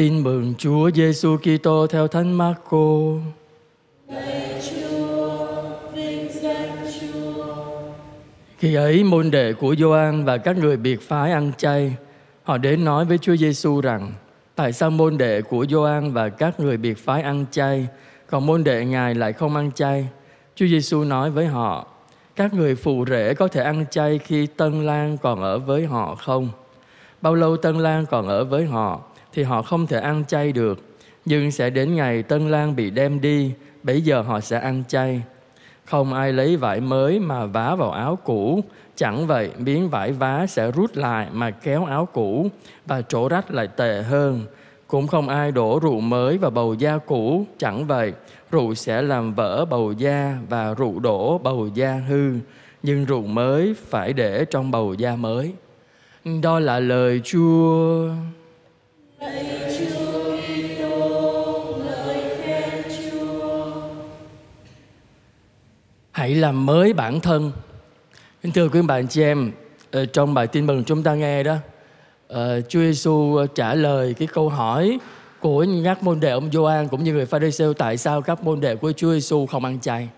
Tin 0.00 0.22
mừng 0.22 0.54
Chúa 0.58 0.90
Giêsu 0.90 1.36
Kitô 1.36 1.86
theo 1.86 2.08
Thánh 2.08 2.32
Marco. 2.32 2.86
Khi 8.58 8.74
ấy 8.74 9.04
môn 9.04 9.30
đệ 9.30 9.52
của 9.52 9.74
Gioan 9.78 10.24
và 10.24 10.38
các 10.38 10.58
người 10.58 10.76
biệt 10.76 11.00
phái 11.08 11.32
ăn 11.32 11.52
chay, 11.58 11.94
họ 12.42 12.58
đến 12.58 12.84
nói 12.84 13.04
với 13.04 13.18
Chúa 13.18 13.36
Giêsu 13.36 13.80
rằng: 13.80 14.12
Tại 14.54 14.72
sao 14.72 14.90
môn 14.90 15.18
đệ 15.18 15.42
của 15.42 15.66
Gioan 15.70 16.12
và 16.12 16.28
các 16.28 16.60
người 16.60 16.76
biệt 16.76 16.98
phái 16.98 17.22
ăn 17.22 17.44
chay, 17.50 17.88
còn 18.26 18.46
môn 18.46 18.64
đệ 18.64 18.84
ngài 18.84 19.14
lại 19.14 19.32
không 19.32 19.56
ăn 19.56 19.70
chay? 19.74 20.08
Chúa 20.54 20.66
Giêsu 20.66 21.04
nói 21.04 21.30
với 21.30 21.46
họ: 21.46 21.86
Các 22.36 22.54
người 22.54 22.74
phụ 22.74 23.04
rể 23.08 23.34
có 23.34 23.48
thể 23.48 23.62
ăn 23.62 23.84
chay 23.90 24.18
khi 24.18 24.46
Tân 24.46 24.86
Lang 24.86 25.16
còn 25.22 25.42
ở 25.42 25.58
với 25.58 25.86
họ 25.86 26.14
không? 26.14 26.48
Bao 27.22 27.34
lâu 27.34 27.56
Tân 27.56 27.78
Lang 27.78 28.06
còn 28.06 28.28
ở 28.28 28.44
với 28.44 28.64
họ 28.64 29.00
thì 29.32 29.42
họ 29.42 29.62
không 29.62 29.86
thể 29.86 30.00
ăn 30.00 30.24
chay 30.28 30.52
được, 30.52 30.78
nhưng 31.24 31.50
sẽ 31.50 31.70
đến 31.70 31.94
ngày 31.94 32.22
Tân 32.22 32.50
Lang 32.50 32.76
bị 32.76 32.90
đem 32.90 33.20
đi, 33.20 33.52
bấy 33.82 34.00
giờ 34.00 34.20
họ 34.20 34.40
sẽ 34.40 34.58
ăn 34.58 34.82
chay. 34.88 35.22
Không 35.84 36.14
ai 36.14 36.32
lấy 36.32 36.56
vải 36.56 36.80
mới 36.80 37.20
mà 37.20 37.46
vá 37.46 37.74
vào 37.74 37.90
áo 37.90 38.18
cũ, 38.24 38.60
chẳng 38.96 39.26
vậy 39.26 39.50
miếng 39.58 39.88
vải 39.88 40.12
vá 40.12 40.46
sẽ 40.46 40.70
rút 40.70 40.96
lại 40.96 41.28
mà 41.32 41.50
kéo 41.50 41.84
áo 41.84 42.08
cũ 42.12 42.48
và 42.86 43.02
chỗ 43.02 43.28
rách 43.28 43.50
lại 43.50 43.68
tệ 43.76 44.02
hơn. 44.02 44.44
Cũng 44.86 45.06
không 45.06 45.28
ai 45.28 45.52
đổ 45.52 45.78
rượu 45.82 46.00
mới 46.00 46.38
vào 46.38 46.50
bầu 46.50 46.74
da 46.74 46.98
cũ, 46.98 47.46
chẳng 47.58 47.86
vậy 47.86 48.12
rượu 48.50 48.74
sẽ 48.74 49.02
làm 49.02 49.34
vỡ 49.34 49.64
bầu 49.64 49.92
da 49.92 50.38
và 50.48 50.74
rượu 50.74 50.98
đổ 50.98 51.38
bầu 51.38 51.68
da 51.74 51.94
hư, 52.08 52.32
nhưng 52.82 53.04
rượu 53.04 53.22
mới 53.22 53.74
phải 53.88 54.12
để 54.12 54.44
trong 54.44 54.70
bầu 54.70 54.94
da 54.94 55.16
mới. 55.16 55.52
Đó 56.42 56.60
là 56.60 56.80
lời 56.80 57.20
Chúa. 57.24 58.08
Hãy 59.20 59.44
làm 66.34 66.66
mới 66.66 66.92
bản 66.92 67.20
thân. 67.20 67.52
Kính 68.42 68.52
thưa 68.52 68.68
quý 68.68 68.82
bạn 68.82 69.08
chị 69.08 69.22
em, 69.22 69.52
ờ, 69.90 70.06
trong 70.06 70.34
bài 70.34 70.46
tin 70.46 70.66
mừng 70.66 70.84
chúng 70.84 71.02
ta 71.02 71.14
nghe 71.14 71.42
đó, 71.42 71.56
ờ, 72.28 72.60
Chúa 72.60 72.80
Giêsu 72.80 73.36
ờ, 73.36 73.46
trả 73.54 73.74
lời 73.74 74.14
cái 74.14 74.28
câu 74.32 74.48
hỏi 74.48 74.98
của 75.40 75.66
các 75.84 76.02
môn 76.02 76.20
đệ 76.20 76.30
ông 76.30 76.50
Gioan 76.52 76.88
cũng 76.88 77.04
như 77.04 77.12
người 77.12 77.26
Pharisêu 77.26 77.74
tại 77.74 77.96
sao 77.96 78.22
các 78.22 78.42
môn 78.42 78.60
đệ 78.60 78.76
của 78.76 78.92
Chúa 78.92 79.12
Giêsu 79.12 79.46
không 79.46 79.64
ăn 79.64 79.80
chay. 79.80 80.08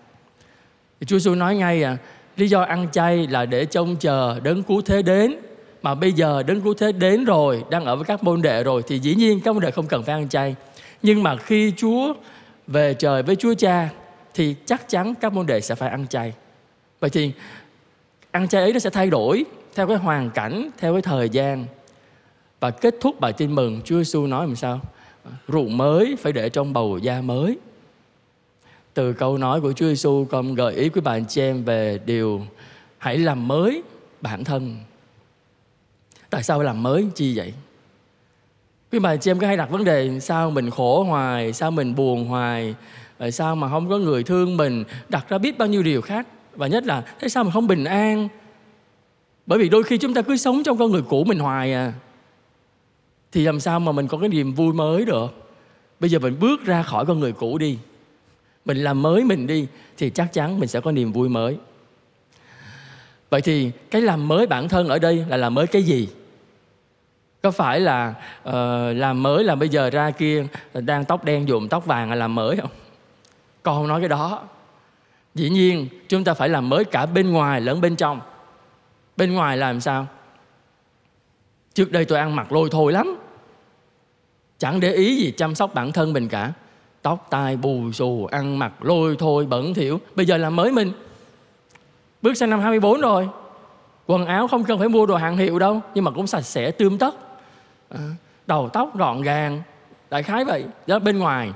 Chúa 1.05 1.19
Giêsu 1.19 1.35
nói 1.35 1.55
ngay 1.55 1.83
à, 1.83 1.97
lý 2.35 2.47
do 2.47 2.61
ăn 2.61 2.87
chay 2.91 3.27
là 3.27 3.45
để 3.45 3.65
trông 3.65 3.95
chờ 3.95 4.39
đấng 4.43 4.63
cứu 4.63 4.81
thế 4.81 5.01
đến 5.01 5.35
mà 5.83 5.95
bây 5.95 6.13
giờ 6.13 6.43
đấng 6.43 6.61
cứu 6.61 6.73
thế 6.73 6.91
đến 6.91 7.25
rồi, 7.25 7.63
đang 7.69 7.85
ở 7.85 7.95
với 7.95 8.05
các 8.05 8.23
môn 8.23 8.41
đệ 8.41 8.63
rồi, 8.63 8.83
thì 8.87 8.99
dĩ 8.99 9.15
nhiên 9.15 9.39
các 9.39 9.53
môn 9.53 9.63
đệ 9.63 9.71
không 9.71 9.87
cần 9.87 10.03
phải 10.03 10.15
ăn 10.15 10.29
chay. 10.29 10.55
Nhưng 11.01 11.23
mà 11.23 11.37
khi 11.37 11.73
chúa 11.77 12.13
về 12.67 12.93
trời 12.93 13.23
với 13.23 13.35
chúa 13.35 13.53
cha, 13.53 13.89
thì 14.33 14.55
chắc 14.65 14.89
chắn 14.89 15.13
các 15.21 15.33
môn 15.33 15.45
đệ 15.45 15.61
sẽ 15.61 15.75
phải 15.75 15.89
ăn 15.89 16.07
chay. 16.07 16.33
Vậy 16.99 17.09
thì 17.09 17.31
ăn 18.31 18.47
chay 18.47 18.61
ấy 18.61 18.73
nó 18.73 18.79
sẽ 18.79 18.89
thay 18.89 19.09
đổi 19.09 19.45
theo 19.75 19.87
cái 19.87 19.97
hoàn 19.97 20.29
cảnh, 20.29 20.69
theo 20.77 20.93
cái 20.93 21.01
thời 21.01 21.29
gian. 21.29 21.65
Và 22.59 22.71
kết 22.71 22.95
thúc 23.01 23.19
bài 23.19 23.33
tin 23.33 23.55
mừng, 23.55 23.81
Chúa 23.85 23.97
Giêsu 23.97 24.27
nói 24.27 24.47
làm 24.47 24.55
sao? 24.55 24.81
Rượu 25.47 25.67
mới 25.67 26.15
phải 26.19 26.33
để 26.33 26.49
trong 26.49 26.73
bầu 26.73 26.97
da 26.97 27.21
mới. 27.21 27.57
Từ 28.93 29.13
câu 29.13 29.37
nói 29.37 29.61
của 29.61 29.73
Chúa 29.73 29.85
Giêsu 29.85 30.25
con 30.31 30.55
gợi 30.55 30.75
ý 30.75 30.89
quý 30.89 31.01
bạn 31.01 31.25
chị 31.25 31.41
em 31.41 31.63
về 31.63 31.99
điều 32.05 32.41
hãy 32.97 33.17
làm 33.17 33.47
mới 33.47 33.83
bản 34.21 34.43
thân 34.43 34.77
tại 36.33 36.43
sao 36.43 36.57
phải 36.57 36.65
làm 36.65 36.83
mới 36.83 37.07
chi 37.15 37.37
vậy? 37.37 37.53
Quý 38.91 38.99
bà, 38.99 39.15
chị 39.15 39.31
em 39.31 39.39
có 39.39 39.47
hay 39.47 39.57
đặt 39.57 39.69
vấn 39.69 39.83
đề 39.83 40.19
sao 40.19 40.51
mình 40.51 40.69
khổ 40.69 41.03
hoài, 41.03 41.53
sao 41.53 41.71
mình 41.71 41.95
buồn 41.95 42.25
hoài 42.25 42.75
tại 43.17 43.31
sao 43.31 43.55
mà 43.55 43.69
không 43.69 43.89
có 43.89 43.97
người 43.97 44.23
thương 44.23 44.57
mình, 44.57 44.83
đặt 45.09 45.29
ra 45.29 45.37
biết 45.37 45.57
bao 45.57 45.67
nhiêu 45.67 45.83
điều 45.83 46.01
khác? 46.01 46.27
Và 46.55 46.67
nhất 46.67 46.85
là, 46.85 47.03
thế 47.19 47.29
sao 47.29 47.43
mình 47.43 47.53
không 47.53 47.67
bình 47.67 47.83
an? 47.83 48.27
Bởi 49.45 49.59
vì 49.59 49.69
đôi 49.69 49.83
khi 49.83 49.97
chúng 49.97 50.13
ta 50.13 50.21
cứ 50.21 50.37
sống 50.37 50.63
trong 50.63 50.77
con 50.77 50.91
người 50.91 51.01
cũ 51.01 51.23
mình 51.23 51.39
hoài 51.39 51.73
à. 51.73 51.93
Thì 53.31 53.45
làm 53.45 53.59
sao 53.59 53.79
mà 53.79 53.91
mình 53.91 54.07
có 54.07 54.17
cái 54.17 54.29
niềm 54.29 54.53
vui 54.53 54.73
mới 54.73 55.05
được? 55.05 55.27
Bây 55.99 56.09
giờ 56.09 56.19
mình 56.19 56.39
bước 56.39 56.65
ra 56.65 56.83
khỏi 56.83 57.05
con 57.05 57.19
người 57.19 57.31
cũ 57.31 57.57
đi. 57.57 57.77
Mình 58.65 58.77
làm 58.77 59.01
mới 59.01 59.23
mình 59.23 59.47
đi, 59.47 59.67
thì 59.97 60.09
chắc 60.09 60.33
chắn 60.33 60.59
mình 60.59 60.69
sẽ 60.69 60.81
có 60.81 60.91
niềm 60.91 61.11
vui 61.11 61.29
mới. 61.29 61.57
Vậy 63.29 63.41
thì 63.41 63.71
cái 63.91 64.01
làm 64.01 64.27
mới 64.27 64.47
bản 64.47 64.69
thân 64.69 64.87
ở 64.87 64.99
đây 64.99 65.25
là 65.29 65.37
làm 65.37 65.53
mới 65.53 65.67
cái 65.67 65.83
gì? 65.83 66.07
Có 67.43 67.51
phải 67.51 67.79
là 67.79 68.13
uh, 68.49 68.53
làm 68.97 69.23
mới 69.23 69.43
là 69.43 69.55
bây 69.55 69.69
giờ 69.69 69.89
ra 69.89 70.11
kia 70.11 70.45
ờ, 70.73 70.81
đang 70.81 71.05
tóc 71.05 71.23
đen 71.23 71.47
dùng 71.47 71.67
tóc 71.67 71.85
vàng 71.85 72.09
là 72.09 72.15
làm 72.15 72.35
mới 72.35 72.57
không? 72.57 72.69
Con 73.63 73.75
không 73.75 73.87
nói 73.87 73.99
cái 73.99 74.09
đó. 74.09 74.43
Dĩ 75.35 75.49
nhiên 75.49 75.87
chúng 76.09 76.23
ta 76.23 76.33
phải 76.33 76.49
làm 76.49 76.69
mới 76.69 76.85
cả 76.85 77.05
bên 77.05 77.31
ngoài 77.31 77.61
lẫn 77.61 77.81
bên 77.81 77.95
trong. 77.95 78.19
Bên 79.17 79.33
ngoài 79.33 79.57
làm 79.57 79.81
sao? 79.81 80.07
Trước 81.73 81.91
đây 81.91 82.05
tôi 82.05 82.19
ăn 82.19 82.35
mặc 82.35 82.51
lôi 82.51 82.69
thôi 82.71 82.91
lắm. 82.91 83.15
Chẳng 84.57 84.79
để 84.79 84.93
ý 84.93 85.15
gì 85.15 85.31
chăm 85.37 85.55
sóc 85.55 85.73
bản 85.73 85.91
thân 85.91 86.13
mình 86.13 86.27
cả. 86.27 86.53
Tóc 87.01 87.27
tai 87.29 87.57
bù 87.57 87.91
xù 87.91 88.25
ăn 88.31 88.59
mặc 88.59 88.73
lôi 88.81 89.15
thôi 89.19 89.45
bẩn 89.45 89.73
thỉu. 89.73 89.99
Bây 90.15 90.25
giờ 90.25 90.37
làm 90.37 90.55
mới 90.55 90.71
mình. 90.71 90.91
Bước 92.21 92.33
sang 92.33 92.49
năm 92.49 92.59
24 92.59 93.01
rồi. 93.01 93.29
Quần 94.07 94.25
áo 94.25 94.47
không 94.47 94.63
cần 94.63 94.79
phải 94.79 94.89
mua 94.89 95.05
đồ 95.05 95.15
hàng 95.15 95.37
hiệu 95.37 95.59
đâu 95.59 95.81
nhưng 95.93 96.03
mà 96.03 96.11
cũng 96.11 96.27
sạch 96.27 96.41
sẽ 96.41 96.71
tươm 96.71 96.97
tất 96.97 97.15
đầu 98.47 98.69
tóc 98.73 98.97
gọn 98.97 99.21
gàng, 99.21 99.61
đại 100.09 100.23
khái 100.23 100.45
vậy. 100.45 100.65
Đó, 100.87 100.99
bên 100.99 101.19
ngoài. 101.19 101.51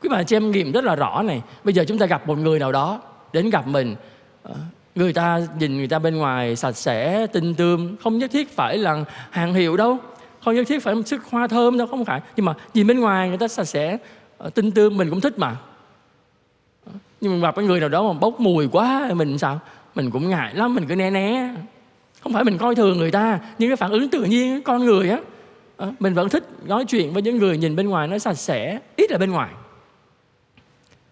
Quý 0.00 0.08
bà 0.12 0.22
chị 0.22 0.36
em 0.36 0.50
nghiệm 0.50 0.72
rất 0.72 0.84
là 0.84 0.96
rõ 0.96 1.22
này. 1.22 1.42
Bây 1.64 1.74
giờ 1.74 1.84
chúng 1.88 1.98
ta 1.98 2.06
gặp 2.06 2.26
một 2.26 2.38
người 2.38 2.58
nào 2.58 2.72
đó 2.72 3.00
đến 3.32 3.50
gặp 3.50 3.66
mình. 3.66 3.96
Ờ, 4.42 4.54
người 4.94 5.12
ta 5.12 5.40
nhìn 5.58 5.76
người 5.76 5.88
ta 5.88 5.98
bên 5.98 6.16
ngoài 6.16 6.56
sạch 6.56 6.72
sẽ, 6.72 7.26
tinh 7.26 7.54
tươm, 7.54 7.96
không 7.96 8.18
nhất 8.18 8.30
thiết 8.30 8.56
phải 8.56 8.78
là 8.78 9.04
hàng 9.30 9.54
hiệu 9.54 9.76
đâu. 9.76 9.96
Không 10.44 10.54
nhất 10.54 10.66
thiết 10.68 10.82
phải 10.82 10.94
sức 11.06 11.24
hoa 11.30 11.46
thơm 11.46 11.78
đâu, 11.78 11.86
không 11.86 12.04
phải. 12.04 12.20
Nhưng 12.36 12.46
mà 12.46 12.54
nhìn 12.74 12.86
bên 12.86 13.00
ngoài 13.00 13.28
người 13.28 13.38
ta 13.38 13.48
sạch 13.48 13.64
sẽ 13.64 13.98
ờ, 14.38 14.50
tinh 14.50 14.70
tươm, 14.70 14.96
mình 14.96 15.10
cũng 15.10 15.20
thích 15.20 15.38
mà. 15.38 15.56
Ờ, 16.86 16.92
nhưng 17.20 17.40
mà 17.40 17.48
gặp 17.48 17.56
cái 17.56 17.64
người 17.64 17.80
nào 17.80 17.88
đó 17.88 18.12
mà 18.12 18.18
bốc 18.18 18.40
mùi 18.40 18.68
quá, 18.68 19.10
mình 19.14 19.38
sao? 19.38 19.60
Mình 19.94 20.10
cũng 20.10 20.28
ngại 20.28 20.54
lắm, 20.54 20.74
mình 20.74 20.86
cứ 20.88 20.96
né 20.96 21.10
né. 21.10 21.54
Không 22.22 22.32
phải 22.32 22.44
mình 22.44 22.58
coi 22.58 22.74
thường 22.74 22.98
người 22.98 23.10
ta, 23.10 23.38
nhưng 23.58 23.70
cái 23.70 23.76
phản 23.76 23.90
ứng 23.90 24.08
tự 24.08 24.24
nhiên 24.24 24.62
con 24.62 24.84
người 24.84 25.10
á 25.10 25.18
Ờ, 25.78 25.92
mình 25.98 26.14
vẫn 26.14 26.28
thích 26.28 26.44
nói 26.64 26.84
chuyện 26.88 27.12
với 27.12 27.22
những 27.22 27.38
người 27.38 27.58
nhìn 27.58 27.76
bên 27.76 27.88
ngoài 27.88 28.08
nó 28.08 28.18
sạch 28.18 28.34
sẽ, 28.34 28.78
ít 28.96 29.10
là 29.10 29.18
bên 29.18 29.30
ngoài. 29.30 29.54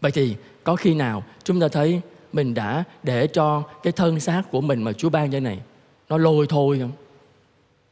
Vậy 0.00 0.10
thì 0.10 0.36
có 0.64 0.76
khi 0.76 0.94
nào 0.94 1.22
chúng 1.44 1.60
ta 1.60 1.68
thấy 1.68 2.00
mình 2.32 2.54
đã 2.54 2.84
để 3.02 3.26
cho 3.26 3.62
cái 3.82 3.92
thân 3.92 4.20
xác 4.20 4.42
của 4.50 4.60
mình 4.60 4.82
mà 4.82 4.92
Chúa 4.92 5.10
ban 5.10 5.30
cho 5.32 5.40
này, 5.40 5.60
nó 6.08 6.18
lôi 6.18 6.46
thôi 6.48 6.78
không? 6.80 6.92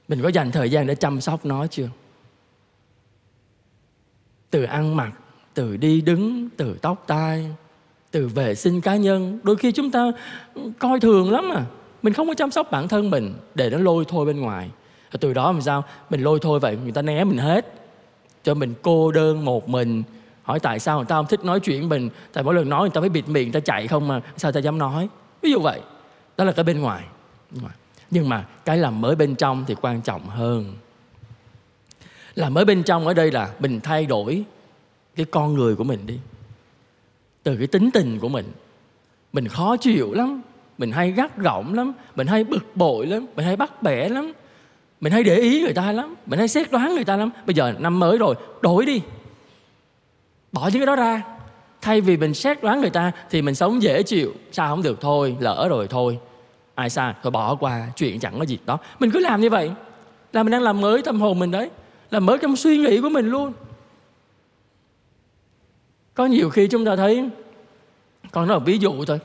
Mình 0.09 0.23
có 0.23 0.29
dành 0.29 0.51
thời 0.51 0.71
gian 0.71 0.87
để 0.87 0.95
chăm 0.95 1.21
sóc 1.21 1.47
nó 1.47 1.67
chưa? 1.67 1.89
Từ 4.51 4.63
ăn 4.63 4.97
mặc, 4.97 5.13
từ 5.55 5.77
đi 5.77 6.01
đứng, 6.01 6.49
từ 6.57 6.79
tóc 6.83 7.05
tai, 7.07 7.47
từ 8.11 8.29
vệ 8.29 8.55
sinh 8.55 8.81
cá 8.81 8.97
nhân, 8.97 9.41
đôi 9.43 9.57
khi 9.57 9.73
chúng 9.73 9.91
ta 9.91 10.13
coi 10.79 11.01
thường 11.01 11.33
lắm 11.33 11.51
à. 11.53 11.65
Mình 12.03 12.13
không 12.13 12.29
có 12.29 12.35
chăm 12.35 12.51
sóc 12.51 12.71
bản 12.71 12.89
thân 12.89 13.11
mình 13.11 13.35
để 13.55 13.71
nó 13.71 13.79
lôi 13.79 14.05
thôi 14.09 14.27
bên 14.27 14.41
ngoài 14.41 14.71
và 15.15 15.19
từ 15.21 15.33
đó 15.33 15.53
làm 15.53 15.61
sao? 15.61 15.85
Mình 16.11 16.23
lôi 16.23 16.39
thôi 16.43 16.61
vậy, 16.61 16.77
người 16.83 16.93
ta 16.93 17.03
né 17.03 17.25
mình 17.25 17.39
hết. 17.39 17.75
Cho 18.45 18.55
mình 18.55 18.75
cô 18.83 19.13
đơn 19.13 19.45
một 19.45 19.69
mình. 19.69 20.03
Hỏi 20.43 20.61
tại 20.61 20.79
sao 20.79 20.97
người 20.97 21.07
ta 21.07 21.17
không 21.17 21.27
thích 21.27 21.45
nói 21.45 21.61
chuyện 21.61 21.89
mình? 21.89 22.11
Tại 22.33 22.45
mỗi 22.45 22.55
lần 22.55 22.69
nói 22.69 22.81
người 22.81 22.91
ta 22.91 23.01
phải 23.01 23.11
bịt 23.11 23.29
miệng, 23.29 23.45
người 23.45 23.61
ta 23.61 23.65
chạy 23.65 23.87
không 23.89 24.09
mà. 24.09 24.21
Sao 24.37 24.53
ta 24.53 24.61
dám 24.61 24.79
nói? 24.79 25.09
Ví 25.43 25.51
dụ 25.51 25.61
vậy. 25.61 25.81
Đó 26.37 26.45
là 26.45 26.53
cái 26.53 26.65
bên 26.65 26.81
ngoài. 26.81 27.05
Nhưng 28.11 28.29
mà 28.29 28.45
cái 28.65 28.79
làm 28.79 29.01
mới 29.01 29.17
bên 29.17 29.35
trong 29.35 29.65
thì 29.67 29.75
quan 29.81 30.01
trọng 30.03 30.29
hơn. 30.29 30.75
Làm 32.35 32.55
mới 32.55 32.65
bên 32.65 32.83
trong 32.83 33.07
ở 33.07 33.15
đây 33.15 33.31
là 33.31 33.51
mình 33.59 33.81
thay 33.81 34.07
đổi 34.07 34.45
cái 35.17 35.27
con 35.31 35.55
người 35.55 35.77
của 35.77 35.85
mình 35.85 36.07
đi. 36.07 36.19
Từ 37.43 37.57
cái 37.57 37.67
tính 37.67 37.91
tình 37.95 38.19
của 38.19 38.29
mình. 38.29 38.47
Mình 39.33 39.49
khó 39.49 39.77
chịu 39.77 40.13
lắm. 40.13 40.43
Mình 40.79 40.93
hay 40.93 41.13
gắt 41.13 41.39
gỏng 41.39 41.75
lắm. 41.75 41.93
Mình 42.17 42.27
hay 42.27 42.45
bực 42.45 42.77
bội 42.77 43.07
lắm. 43.07 43.27
Mình 43.37 43.47
hay 43.47 43.57
bắt 43.57 43.83
bẻ 43.83 44.09
lắm 44.09 44.33
mình 45.05 45.13
hay 45.13 45.23
để 45.23 45.37
ý 45.37 45.63
người 45.63 45.75
ta 45.75 45.93
lắm. 45.93 46.15
Mình 46.27 46.39
hay 46.39 46.49
xét 46.49 46.71
đoán 46.71 46.95
người 46.95 47.05
ta 47.05 47.17
lắm. 47.17 47.31
Bây 47.47 47.55
giờ 47.55 47.75
năm 47.79 47.99
mới 48.01 48.19
rồi, 48.19 48.35
đổi 48.61 48.87
đi. 48.87 49.03
Bỏ 50.53 50.71
những 50.73 50.81
cái 50.81 50.87
đó 50.87 50.97
ra. 50.97 51.23
Thay 51.81 52.01
vì 52.01 52.17
mình 52.17 52.35
xét 52.35 52.63
đoán 52.63 52.81
người 52.81 52.91
ta 52.91 53.13
thì 53.31 53.43
mình 53.43 53.55
sống 53.55 53.83
dễ 53.83 54.03
chịu. 54.03 54.33
Sao 54.53 54.69
không 54.69 54.83
được? 54.83 55.01
Thôi, 55.01 55.37
lỡ 55.41 55.67
rồi, 55.71 55.89
thôi. 55.89 56.19
Ai 56.75 56.91
sai 56.91 57.15
thôi 57.23 57.31
bỏ 57.31 57.55
qua, 57.55 57.89
chuyện 57.97 58.21
chẳng 58.21 58.39
có 58.39 58.45
gì. 58.45 58.59
Đó, 58.67 58.79
mình 58.99 59.11
cứ 59.11 59.19
làm 59.19 59.41
như 59.41 59.51
vậy. 59.51 59.71
Là 60.33 60.43
mình 60.43 60.51
đang 60.51 60.63
làm 60.63 60.81
mới 60.81 61.03
tâm 61.03 61.21
hồn 61.21 61.39
mình 61.39 61.51
đấy. 61.51 61.71
Làm 62.11 62.27
mới 62.27 62.39
trong 62.39 62.57
suy 62.57 62.79
nghĩ 62.79 63.01
của 63.01 63.09
mình 63.09 63.31
luôn. 63.31 63.53
Có 66.15 66.27
nhiều 66.27 66.51
khi 66.51 66.67
chúng 66.67 66.85
ta 66.85 66.97
thấy, 66.97 67.29
con 68.33 68.49
nói 68.49 68.59
một 68.59 68.65
ví 68.67 68.79
dụ 68.79 69.05
thôi. 69.05 69.19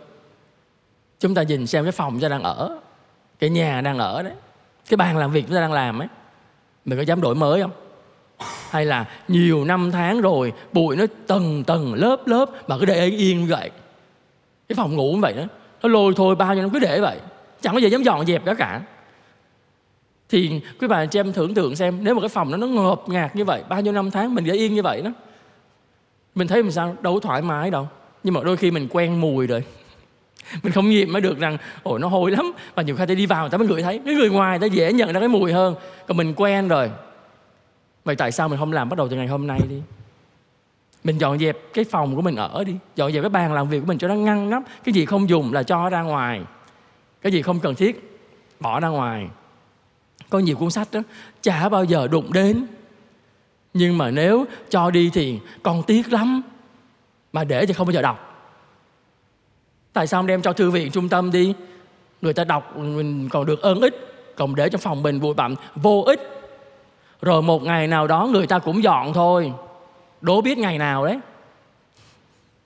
Chúng 1.20 1.36
ta 1.36 1.44
nhìn 1.44 1.68
xem 1.68 1.86
cái 1.86 1.92
phòng 1.92 2.14
chúng 2.14 2.22
ta 2.22 2.30
đang 2.30 2.44
ở, 2.44 2.80
cái 3.40 3.50
nhà 3.50 3.82
đang 3.82 3.98
ở 3.98 4.24
đấy 4.24 4.34
cái 4.90 4.98
bàn 4.98 5.18
làm 5.18 5.32
việc 5.32 5.42
chúng 5.48 5.56
ta 5.56 5.62
đang 5.62 5.74
làm 5.74 6.02
ấy, 6.02 6.08
mình 6.86 6.98
có 6.98 7.04
dám 7.04 7.22
đổi 7.22 7.36
mới 7.36 7.62
không? 7.62 7.72
Hay 8.70 8.86
là 8.86 9.06
nhiều 9.28 9.66
năm 9.66 9.92
tháng 9.92 10.22
rồi, 10.22 10.54
bụi 10.74 10.96
nó 10.96 11.06
tầng 11.28 11.64
tầng, 11.64 11.94
lớp 11.94 12.18
lớp, 12.26 12.50
mà 12.68 12.78
cứ 12.80 12.86
để 12.86 13.06
yên 13.06 13.42
như 13.42 13.48
vậy? 13.50 13.72
Cái 14.70 14.76
phòng 14.76 14.96
ngủ 14.96 15.12
cũng 15.12 15.22
vậy 15.22 15.34
đó. 15.34 15.44
Nó 15.84 15.90
lôi 15.90 16.14
thôi 16.16 16.36
bao 16.36 16.54
nhiêu 16.56 16.64
nó 16.64 16.70
cứ 16.74 16.80
để 16.80 17.02
vậy. 17.02 17.18
Chẳng 17.62 17.74
có 17.74 17.80
gì 17.80 17.90
dám 17.90 18.04
dọn 18.04 18.26
dẹp 18.26 18.46
cả 18.46 18.54
cả. 18.54 18.82
Thì 20.30 20.62
quý 20.80 20.88
bà 20.88 21.06
chị 21.06 21.20
em 21.20 21.34
tưởng 21.34 21.54
tượng 21.54 21.76
xem, 21.76 22.04
nếu 22.04 22.16
mà 22.16 22.22
cái 22.22 22.30
phòng 22.30 22.52
nó 22.52 22.58
nó 22.58 22.68
ngợp 22.68 23.10
ngạt 23.10 23.36
như 23.36 23.46
vậy, 23.46 23.64
bao 23.70 23.82
nhiêu 23.82 23.94
năm 23.94 24.12
tháng 24.12 24.36
mình 24.36 24.46
để 24.46 24.54
yên 24.54 24.74
như 24.76 24.82
vậy 24.82 25.02
đó, 25.02 25.12
mình 26.36 26.48
thấy 26.48 26.64
mình 26.64 26.72
sao? 26.72 26.96
Đâu 27.02 27.14
có 27.14 27.20
thoải 27.20 27.42
mái 27.42 27.72
đâu. 27.72 27.88
Nhưng 28.24 28.34
mà 28.34 28.42
đôi 28.44 28.58
khi 28.58 28.72
mình 28.72 28.88
quen 28.92 29.22
mùi 29.22 29.48
rồi 29.48 29.64
mình 30.64 30.74
không 30.74 30.90
nghiệm 30.90 31.14
mới 31.14 31.22
được 31.22 31.40
rằng 31.40 31.58
ồ 31.84 31.98
nó 31.98 32.08
hôi 32.08 32.32
lắm. 32.32 32.52
Và 32.76 32.84
nhiều 32.84 32.96
khi 32.96 33.06
ta 33.06 33.14
đi 33.14 33.26
vào, 33.26 33.42
người 33.42 33.50
ta 33.50 33.58
mới 33.58 33.68
ngửi 33.68 33.82
thấy. 33.82 34.02
Cái 34.06 34.16
người 34.16 34.30
ngoài 34.30 34.60
ta 34.60 34.66
dễ 34.66 34.94
nhận 34.94 35.14
ra 35.14 35.20
cái 35.20 35.30
mùi 35.30 35.54
hơn. 35.54 35.76
Còn 36.08 36.18
mình 36.18 36.34
quen 36.36 36.68
rồi. 36.68 36.92
Vậy 38.04 38.16
tại 38.16 38.32
sao 38.32 38.50
mình 38.50 38.60
không 38.60 38.74
làm? 38.74 38.90
Bắt 38.90 38.98
đầu 38.98 39.08
từ 39.08 39.16
ngày 39.16 39.28
hôm 39.28 39.48
nay 39.48 39.60
đi. 39.70 39.82
Mình 41.04 41.18
dọn 41.18 41.40
dẹp 41.40 41.58
cái 41.74 41.86
phòng 41.86 42.16
của 42.16 42.22
mình 42.22 42.36
ở 42.36 42.64
đi. 42.64 42.76
Dọn 42.96 43.12
dẹp 43.12 43.24
cái 43.24 43.30
bàn 43.30 43.54
làm 43.54 43.70
việc 43.70 43.80
của 43.80 43.86
mình 43.86 43.98
cho 43.98 44.08
nó 44.08 44.16
ngăn 44.16 44.50
nắp. 44.50 44.64
Cái 44.84 44.94
gì 44.94 45.06
không 45.06 45.30
dùng 45.30 45.54
là 45.54 45.64
cho 45.64 45.90
ra 45.90 46.02
ngoài. 46.02 46.42
Cái 47.22 47.32
gì 47.32 47.42
không 47.42 47.60
cần 47.60 47.76
thiết, 47.76 48.20
bỏ 48.60 48.80
ra 48.80 48.88
ngoài. 48.88 49.28
Có 50.30 50.40
nhiều 50.40 50.56
cuốn 50.56 50.72
sách 50.72 50.88
đó, 50.92 51.00
chả 51.42 51.70
bao 51.70 51.84
giờ 51.84 52.08
đụng 52.08 52.34
đến. 52.34 52.66
Nhưng 53.74 53.98
mà 53.98 54.12
nếu 54.12 54.46
cho 54.70 54.92
đi 54.92 55.10
thì 55.14 55.40
còn 55.64 55.84
tiếc 55.84 56.14
lắm. 56.14 56.42
Mà 57.34 57.44
để 57.44 57.66
thì 57.66 57.74
không 57.74 57.88
bao 57.88 57.94
giờ 57.94 58.02
đọc 58.02 58.29
tại 60.00 60.08
sao 60.08 60.20
không 60.20 60.28
đem 60.28 60.42
cho 60.42 60.54
thư 60.54 60.72
viện 60.72 60.92
trung 60.92 61.10
tâm 61.10 61.32
đi? 61.32 61.54
Người 62.22 62.34
ta 62.34 62.44
đọc, 62.44 62.78
mình 62.78 63.30
còn 63.30 63.46
được 63.46 63.62
ơn 63.62 63.82
ích, 63.82 64.14
còn 64.36 64.56
để 64.56 64.70
trong 64.70 64.82
phòng 64.82 65.04
mình 65.04 65.20
bụi 65.20 65.34
bặm, 65.34 65.56
vô 65.76 66.04
ích. 66.06 66.20
Rồi 67.22 67.42
một 67.42 67.64
ngày 67.64 67.88
nào 67.88 68.08
đó 68.08 68.28
người 68.32 68.48
ta 68.48 68.60
cũng 68.60 68.84
dọn 68.84 69.14
thôi. 69.14 69.54
Đố 70.22 70.42
biết 70.42 70.58
ngày 70.58 70.78
nào 70.78 71.06
đấy. 71.06 71.20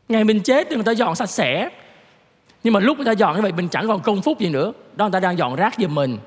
Ngày 0.09 0.23
mình 0.23 0.41
chết 0.41 0.67
thì 0.69 0.75
người 0.75 0.83
ta 0.83 0.91
dọn 0.91 1.15
sạch 1.15 1.29
sẽ. 1.29 1.69
Nhưng 2.63 2.73
mà 2.73 2.79
lúc 2.79 2.97
người 2.97 3.05
ta 3.05 3.11
dọn 3.11 3.35
như 3.35 3.41
vậy, 3.41 3.51
mình 3.51 3.69
chẳng 3.69 3.87
còn 3.87 3.99
công 4.01 4.21
phúc 4.21 4.39
gì 4.39 4.49
nữa. 4.49 4.73
Đó, 4.95 5.05
người 5.05 5.11
ta 5.11 5.19
đang 5.19 5.37
dọn 5.37 5.55
rác 5.55 5.73
giùm 5.79 5.95
mình. 5.95 6.17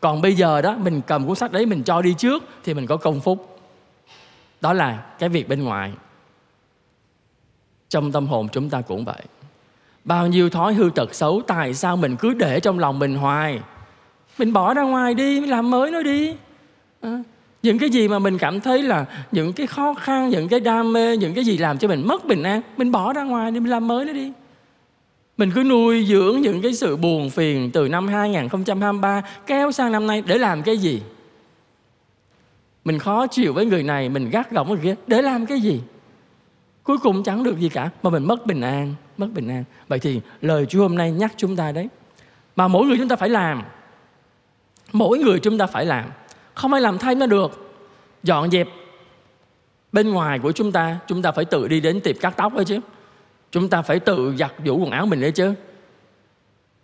Còn 0.00 0.22
bây 0.22 0.34
giờ 0.34 0.62
đó, 0.62 0.76
mình 0.78 1.00
cầm 1.06 1.26
cuốn 1.26 1.36
sách 1.36 1.52
đấy, 1.52 1.66
mình 1.66 1.82
cho 1.82 2.02
đi 2.02 2.14
trước 2.18 2.44
thì 2.64 2.74
mình 2.74 2.86
có 2.86 2.96
công 2.96 3.20
phúc. 3.20 3.58
Đó 4.60 4.72
là 4.72 5.06
cái 5.18 5.28
việc 5.28 5.48
bên 5.48 5.64
ngoài. 5.64 5.92
Trong 7.88 8.12
tâm 8.12 8.26
hồn 8.26 8.48
chúng 8.52 8.70
ta 8.70 8.80
cũng 8.80 9.04
vậy 9.04 9.22
bao 10.06 10.26
nhiêu 10.26 10.50
thói 10.50 10.74
hư 10.74 10.90
tật 10.94 11.14
xấu 11.14 11.42
tại 11.46 11.74
sao 11.74 11.96
mình 11.96 12.16
cứ 12.16 12.34
để 12.34 12.60
trong 12.60 12.78
lòng 12.78 12.98
mình 12.98 13.14
hoài 13.14 13.60
mình 14.38 14.52
bỏ 14.52 14.74
ra 14.74 14.82
ngoài 14.82 15.14
đi 15.14 15.40
mình 15.40 15.50
làm 15.50 15.70
mới 15.70 15.90
nó 15.90 16.02
đi 16.02 16.34
à, 17.00 17.22
những 17.62 17.78
cái 17.78 17.90
gì 17.90 18.08
mà 18.08 18.18
mình 18.18 18.38
cảm 18.38 18.60
thấy 18.60 18.82
là 18.82 19.04
những 19.32 19.52
cái 19.52 19.66
khó 19.66 19.94
khăn 19.94 20.28
những 20.28 20.48
cái 20.48 20.60
đam 20.60 20.92
mê 20.92 21.16
những 21.16 21.34
cái 21.34 21.44
gì 21.44 21.58
làm 21.58 21.78
cho 21.78 21.88
mình 21.88 22.06
mất 22.06 22.24
bình 22.24 22.42
an 22.42 22.60
mình 22.76 22.92
bỏ 22.92 23.12
ra 23.12 23.22
ngoài 23.22 23.50
đi 23.50 23.60
mình 23.60 23.70
làm 23.70 23.88
mới 23.88 24.04
nó 24.04 24.12
đi 24.12 24.32
mình 25.36 25.50
cứ 25.54 25.62
nuôi 25.62 26.06
dưỡng 26.06 26.40
những 26.40 26.62
cái 26.62 26.72
sự 26.72 26.96
buồn 26.96 27.30
phiền 27.30 27.70
từ 27.70 27.88
năm 27.88 28.08
2023 28.08 29.22
kéo 29.46 29.72
sang 29.72 29.92
năm 29.92 30.06
nay 30.06 30.22
để 30.26 30.38
làm 30.38 30.62
cái 30.62 30.78
gì? 30.78 31.02
Mình 32.84 32.98
khó 32.98 33.26
chịu 33.26 33.52
với 33.52 33.66
người 33.66 33.82
này, 33.82 34.08
mình 34.08 34.30
gắt 34.30 34.50
gỏng 34.50 34.68
người 34.68 34.78
kia 34.82 34.94
để 35.06 35.22
làm 35.22 35.46
cái 35.46 35.60
gì? 35.60 35.80
Cuối 36.82 36.98
cùng 36.98 37.22
chẳng 37.22 37.42
được 37.42 37.58
gì 37.58 37.68
cả 37.68 37.90
mà 38.02 38.10
mình 38.10 38.24
mất 38.24 38.46
bình 38.46 38.60
an, 38.60 38.94
mất 39.16 39.28
bình 39.34 39.48
an. 39.48 39.64
Vậy 39.88 39.98
thì 39.98 40.20
lời 40.40 40.66
Chúa 40.66 40.82
hôm 40.82 40.94
nay 40.94 41.12
nhắc 41.12 41.32
chúng 41.36 41.56
ta 41.56 41.72
đấy. 41.72 41.88
Mà 42.56 42.68
mỗi 42.68 42.86
người 42.86 42.96
chúng 42.98 43.08
ta 43.08 43.16
phải 43.16 43.28
làm. 43.28 43.62
Mỗi 44.92 45.18
người 45.18 45.38
chúng 45.38 45.58
ta 45.58 45.66
phải 45.66 45.84
làm. 45.84 46.04
Không 46.54 46.72
ai 46.72 46.82
làm 46.82 46.98
thay 46.98 47.14
nó 47.14 47.26
được. 47.26 47.72
Dọn 48.22 48.50
dẹp 48.50 48.68
bên 49.92 50.10
ngoài 50.10 50.38
của 50.38 50.52
chúng 50.52 50.72
ta, 50.72 50.98
chúng 51.06 51.22
ta 51.22 51.32
phải 51.32 51.44
tự 51.44 51.68
đi 51.68 51.80
đến 51.80 52.00
tiệm 52.00 52.16
cắt 52.20 52.34
tóc 52.36 52.54
ấy 52.54 52.64
chứ 52.64 52.80
chúng 53.50 53.68
ta 53.68 53.82
phải 53.82 54.00
tự 54.00 54.34
giặt 54.38 54.52
giũ 54.64 54.76
quần 54.76 54.90
áo 54.90 55.06
mình 55.06 55.20
đấy 55.20 55.32
chứ 55.32 55.54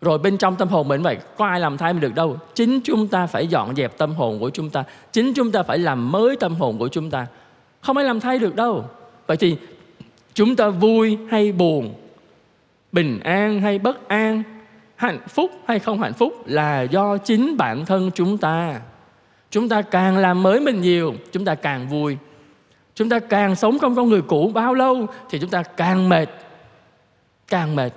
rồi 0.00 0.18
bên 0.18 0.38
trong 0.38 0.56
tâm 0.56 0.68
hồn 0.68 0.88
mình 0.88 1.02
vậy 1.02 1.18
có 1.36 1.46
ai 1.46 1.60
làm 1.60 1.78
thay 1.78 1.92
mình 1.92 2.02
được 2.02 2.14
đâu 2.14 2.36
chính 2.54 2.80
chúng 2.84 3.08
ta 3.08 3.26
phải 3.26 3.46
dọn 3.46 3.76
dẹp 3.76 3.98
tâm 3.98 4.14
hồn 4.14 4.40
của 4.40 4.50
chúng 4.50 4.70
ta 4.70 4.84
chính 5.12 5.34
chúng 5.34 5.52
ta 5.52 5.62
phải 5.62 5.78
làm 5.78 6.12
mới 6.12 6.36
tâm 6.36 6.54
hồn 6.54 6.78
của 6.78 6.88
chúng 6.88 7.10
ta 7.10 7.26
không 7.80 7.96
ai 7.96 8.06
làm 8.06 8.20
thay 8.20 8.38
được 8.38 8.56
đâu 8.56 8.84
vậy 9.26 9.36
thì 9.36 9.56
chúng 10.34 10.56
ta 10.56 10.68
vui 10.68 11.18
hay 11.30 11.52
buồn 11.52 11.94
bình 12.92 13.20
an 13.20 13.60
hay 13.60 13.78
bất 13.78 14.08
an, 14.08 14.42
hạnh 14.96 15.18
phúc 15.28 15.50
hay 15.66 15.78
không 15.78 16.00
hạnh 16.00 16.12
phúc 16.12 16.32
là 16.46 16.82
do 16.82 17.18
chính 17.18 17.56
bản 17.56 17.86
thân 17.86 18.10
chúng 18.14 18.38
ta. 18.38 18.80
Chúng 19.50 19.68
ta 19.68 19.82
càng 19.82 20.16
làm 20.16 20.42
mới 20.42 20.60
mình 20.60 20.80
nhiều, 20.80 21.14
chúng 21.32 21.44
ta 21.44 21.54
càng 21.54 21.88
vui. 21.88 22.16
Chúng 22.94 23.08
ta 23.08 23.18
càng 23.18 23.56
sống 23.56 23.78
trong 23.82 23.96
con 23.96 24.08
người 24.08 24.22
cũ 24.22 24.50
bao 24.54 24.74
lâu 24.74 25.06
thì 25.30 25.38
chúng 25.38 25.50
ta 25.50 25.62
càng 25.62 26.08
mệt 26.08 26.28
càng 27.48 27.76
mệt. 27.76 27.90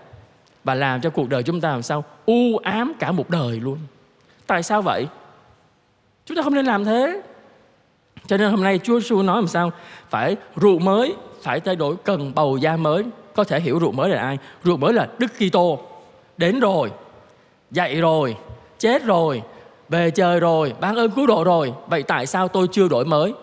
Và 0.63 0.75
làm 0.75 1.01
cho 1.01 1.09
cuộc 1.09 1.29
đời 1.29 1.43
chúng 1.43 1.61
ta 1.61 1.69
làm 1.69 1.81
sao? 1.81 2.03
U 2.25 2.57
ám 2.57 2.93
cả 2.99 3.11
một 3.11 3.29
đời 3.29 3.59
luôn. 3.59 3.77
Tại 4.47 4.63
sao 4.63 4.81
vậy? 4.81 5.07
Chúng 6.25 6.37
ta 6.37 6.43
không 6.43 6.53
nên 6.53 6.65
làm 6.65 6.85
thế. 6.85 7.21
Cho 8.27 8.37
nên 8.37 8.51
hôm 8.51 8.63
nay 8.63 8.79
Chúa 8.83 8.99
xu 8.99 9.23
nói 9.23 9.35
làm 9.35 9.47
sao? 9.47 9.71
Phải 10.09 10.35
rượu 10.55 10.79
mới, 10.79 11.15
phải 11.41 11.59
thay 11.59 11.75
đổi 11.75 11.95
cần 12.03 12.31
bầu 12.35 12.57
da 12.57 12.77
mới 12.77 13.03
có 13.35 13.43
thể 13.43 13.59
hiểu 13.59 13.79
rượu 13.79 13.91
mới 13.91 14.09
là 14.09 14.21
ai? 14.21 14.37
Rượu 14.63 14.77
mới 14.77 14.93
là 14.93 15.07
Đức 15.17 15.31
Kitô. 15.39 15.79
Đến 16.37 16.59
rồi, 16.59 16.91
dậy 17.71 18.01
rồi, 18.01 18.35
chết 18.79 19.03
rồi, 19.03 19.41
về 19.89 20.11
trời 20.11 20.39
rồi, 20.39 20.73
ban 20.79 20.95
ơn 20.95 21.11
cứu 21.11 21.27
độ 21.27 21.43
rồi. 21.43 21.73
Vậy 21.87 22.03
tại 22.03 22.25
sao 22.25 22.47
tôi 22.47 22.67
chưa 22.71 22.87
đổi 22.87 23.05
mới? 23.05 23.33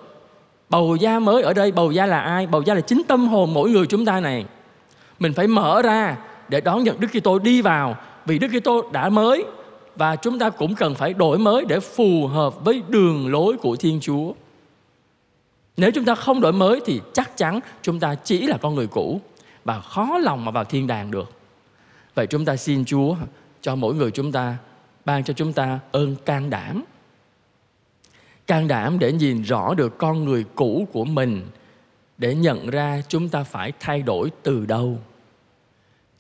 Bầu 0.68 0.96
da 0.96 1.18
mới 1.18 1.42
ở 1.42 1.52
đây, 1.52 1.72
bầu 1.72 1.92
da 1.92 2.06
là 2.06 2.20
ai? 2.20 2.46
Bầu 2.46 2.62
da 2.62 2.74
là 2.74 2.80
chính 2.80 3.02
tâm 3.08 3.28
hồn 3.28 3.54
mỗi 3.54 3.70
người 3.70 3.86
chúng 3.86 4.04
ta 4.04 4.20
này. 4.20 4.44
Mình 5.18 5.32
phải 5.32 5.46
mở 5.46 5.82
ra 5.82 6.16
để 6.48 6.60
đón 6.60 6.84
nhận 6.84 7.00
Đức 7.00 7.08
Kitô 7.12 7.38
đi 7.38 7.62
vào. 7.62 7.96
Vì 8.26 8.38
Đức 8.38 8.48
Kitô 8.58 8.90
đã 8.92 9.08
mới 9.08 9.44
và 9.96 10.16
chúng 10.16 10.38
ta 10.38 10.50
cũng 10.50 10.74
cần 10.74 10.94
phải 10.94 11.12
đổi 11.12 11.38
mới 11.38 11.64
để 11.64 11.80
phù 11.80 12.26
hợp 12.26 12.64
với 12.64 12.82
đường 12.88 13.32
lối 13.32 13.56
của 13.56 13.76
Thiên 13.76 14.00
Chúa. 14.00 14.32
Nếu 15.76 15.90
chúng 15.90 16.04
ta 16.04 16.14
không 16.14 16.40
đổi 16.40 16.52
mới 16.52 16.80
thì 16.86 17.00
chắc 17.12 17.36
chắn 17.36 17.60
chúng 17.82 18.00
ta 18.00 18.14
chỉ 18.14 18.46
là 18.46 18.56
con 18.62 18.74
người 18.74 18.86
cũ 18.86 19.20
và 19.64 19.80
khó 19.80 20.18
lòng 20.18 20.44
mà 20.44 20.50
vào 20.50 20.64
thiên 20.64 20.86
đàng 20.86 21.10
được. 21.10 21.32
Vậy 22.14 22.26
chúng 22.26 22.44
ta 22.44 22.56
xin 22.56 22.84
Chúa 22.84 23.16
cho 23.60 23.76
mỗi 23.76 23.94
người 23.94 24.10
chúng 24.10 24.32
ta 24.32 24.56
ban 25.04 25.24
cho 25.24 25.34
chúng 25.34 25.52
ta 25.52 25.80
ơn 25.92 26.16
can 26.24 26.50
đảm. 26.50 26.84
Can 28.46 28.68
đảm 28.68 28.98
để 28.98 29.12
nhìn 29.12 29.42
rõ 29.42 29.74
được 29.74 29.98
con 29.98 30.24
người 30.24 30.44
cũ 30.54 30.88
của 30.92 31.04
mình 31.04 31.46
để 32.18 32.34
nhận 32.34 32.70
ra 32.70 33.02
chúng 33.08 33.28
ta 33.28 33.42
phải 33.42 33.72
thay 33.80 34.02
đổi 34.02 34.30
từ 34.42 34.66
đâu 34.66 34.98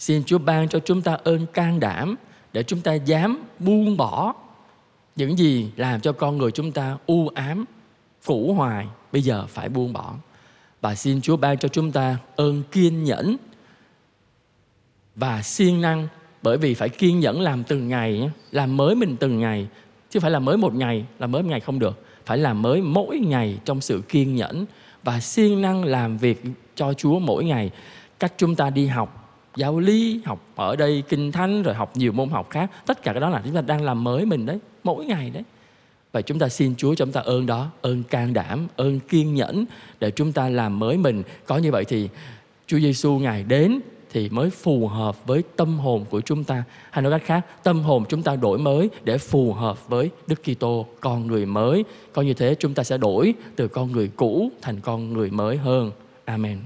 Xin 0.02 0.24
Chúa 0.24 0.38
ban 0.38 0.68
cho 0.68 0.78
chúng 0.78 1.02
ta 1.02 1.18
ơn 1.24 1.46
can 1.46 1.80
đảm 1.80 2.16
để 2.52 2.62
chúng 2.62 2.80
ta 2.80 2.94
dám 2.94 3.44
buông 3.58 3.96
bỏ 3.96 4.34
những 5.16 5.38
gì 5.38 5.70
làm 5.76 6.00
cho 6.00 6.12
con 6.12 6.38
người 6.38 6.50
chúng 6.50 6.72
ta 6.72 6.98
u 7.06 7.28
ám, 7.28 7.64
cũ 8.26 8.54
hoài, 8.54 8.86
bây 9.12 9.22
giờ 9.22 9.46
phải 9.48 9.68
buông 9.68 9.92
bỏ. 9.92 10.14
Và 10.82 10.94
xin 10.94 11.20
Chúa 11.20 11.36
ban 11.36 11.58
cho 11.58 11.68
chúng 11.68 11.92
ta 11.92 12.16
ơn 12.36 12.62
kiên 12.72 13.04
nhẫn 13.04 13.36
và 15.16 15.42
siêng 15.42 15.80
năng 15.80 16.08
bởi 16.42 16.58
vì 16.58 16.74
phải 16.74 16.88
kiên 16.88 17.20
nhẫn 17.20 17.40
làm 17.40 17.64
từng 17.64 17.88
ngày, 17.88 18.30
làm 18.50 18.76
mới 18.76 18.94
mình 18.94 19.16
từng 19.16 19.38
ngày, 19.38 19.68
chứ 20.10 20.20
phải 20.20 20.30
làm 20.30 20.44
mới 20.44 20.56
một 20.56 20.74
ngày, 20.74 21.04
làm 21.18 21.32
mới 21.32 21.42
một 21.42 21.48
ngày 21.48 21.60
không 21.60 21.78
được. 21.78 22.04
Phải 22.26 22.38
làm 22.38 22.62
mới 22.62 22.82
mỗi 22.82 23.18
ngày 23.18 23.58
trong 23.64 23.80
sự 23.80 24.02
kiên 24.08 24.36
nhẫn 24.36 24.64
và 25.02 25.20
siêng 25.20 25.62
năng 25.62 25.84
làm 25.84 26.18
việc 26.18 26.42
cho 26.74 26.92
Chúa 26.92 27.18
mỗi 27.18 27.44
ngày. 27.44 27.70
Cách 28.18 28.32
chúng 28.36 28.54
ta 28.54 28.70
đi 28.70 28.86
học 28.86 29.18
giáo 29.56 29.78
lý 29.78 30.20
học 30.24 30.46
ở 30.56 30.76
đây 30.76 31.02
kinh 31.08 31.32
thánh 31.32 31.62
rồi 31.62 31.74
học 31.74 31.96
nhiều 31.96 32.12
môn 32.12 32.28
học 32.28 32.50
khác 32.50 32.70
tất 32.86 33.02
cả 33.02 33.12
cái 33.12 33.20
đó 33.20 33.28
là 33.28 33.42
chúng 33.44 33.54
ta 33.54 33.60
đang 33.60 33.82
làm 33.82 34.04
mới 34.04 34.26
mình 34.26 34.46
đấy 34.46 34.58
mỗi 34.84 35.04
ngày 35.04 35.30
đấy 35.30 35.42
và 36.12 36.22
chúng 36.22 36.38
ta 36.38 36.48
xin 36.48 36.74
Chúa 36.76 36.94
cho 36.94 37.04
chúng 37.04 37.12
ta 37.12 37.20
ơn 37.20 37.46
đó, 37.46 37.70
ơn 37.82 38.02
can 38.02 38.32
đảm, 38.32 38.66
ơn 38.76 39.00
kiên 39.00 39.34
nhẫn 39.34 39.64
để 40.00 40.10
chúng 40.10 40.32
ta 40.32 40.48
làm 40.48 40.78
mới 40.78 40.96
mình. 40.96 41.22
Có 41.46 41.58
như 41.58 41.70
vậy 41.70 41.84
thì 41.84 42.08
Chúa 42.66 42.78
Giêsu 42.78 43.18
ngài 43.18 43.42
đến 43.42 43.80
thì 44.12 44.28
mới 44.28 44.50
phù 44.50 44.88
hợp 44.88 45.26
với 45.26 45.42
tâm 45.56 45.78
hồn 45.78 46.04
của 46.10 46.20
chúng 46.20 46.44
ta. 46.44 46.64
Hay 46.90 47.02
nói 47.02 47.12
cách 47.12 47.22
khác, 47.26 47.46
tâm 47.62 47.80
hồn 47.80 48.04
chúng 48.08 48.22
ta 48.22 48.36
đổi 48.36 48.58
mới 48.58 48.90
để 49.04 49.18
phù 49.18 49.52
hợp 49.52 49.88
với 49.88 50.10
Đức 50.26 50.42
Kitô, 50.42 50.86
con 51.00 51.26
người 51.26 51.46
mới. 51.46 51.84
Có 52.12 52.22
như 52.22 52.34
thế, 52.34 52.54
chúng 52.58 52.74
ta 52.74 52.82
sẽ 52.82 52.98
đổi 52.98 53.34
từ 53.56 53.68
con 53.68 53.92
người 53.92 54.10
cũ 54.16 54.50
thành 54.62 54.80
con 54.80 55.12
người 55.12 55.30
mới 55.30 55.56
hơn. 55.56 55.90
Amen. 56.24 56.58